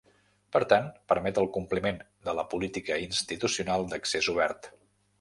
[0.55, 2.01] Per tant permet el compliment
[2.31, 4.73] de la Política institucional d'accés obert.